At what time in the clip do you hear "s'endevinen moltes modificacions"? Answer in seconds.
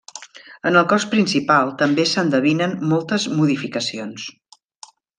2.13-4.29